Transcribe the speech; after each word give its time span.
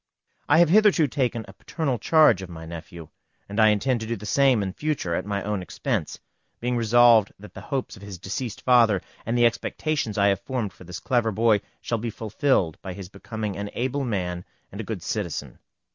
I 0.49 0.57
have 0.57 0.69
hitherto 0.69 1.07
taken 1.07 1.45
a 1.47 1.53
paternal 1.53 1.99
charge 1.99 2.41
of 2.41 2.49
my 2.49 2.65
nephew, 2.65 3.09
and 3.47 3.59
I 3.59 3.67
intend 3.67 3.99
to 4.01 4.07
do 4.07 4.15
the 4.15 4.25
same 4.25 4.63
in 4.63 4.73
future 4.73 5.13
at 5.13 5.27
my 5.27 5.43
own 5.43 5.61
expense, 5.61 6.17
being 6.59 6.75
resolved 6.75 7.31
that 7.37 7.53
the 7.53 7.61
hopes 7.61 7.95
of 7.97 8.01
his 8.01 8.17
deceased 8.17 8.61
father, 8.63 9.03
and 9.27 9.37
the 9.37 9.45
expectations 9.45 10.17
I 10.17 10.29
have 10.29 10.39
formed 10.41 10.73
for 10.73 10.85
this 10.85 10.99
clever 10.99 11.31
boy, 11.31 11.61
shall 11.81 11.99
be 11.99 12.09
fulfilled 12.09 12.79
by 12.81 12.93
his 12.93 13.09
becoming 13.09 13.55
an 13.55 13.69
able 13.75 14.03
man 14.03 14.43
and 14.71 14.81
a 14.81 14.83
good 14.83 15.03
citizen. 15.03 15.59